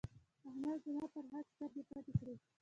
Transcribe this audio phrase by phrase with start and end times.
[0.47, 2.35] احمد زما پر حق سترګې پټې کړې.